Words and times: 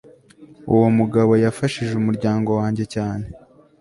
Uwo 0.73 0.87
mugabo 0.97 1.31
yafashije 1.43 1.93
umuryango 1.97 2.49
wanjye 2.59 2.83
cyane 2.93 3.25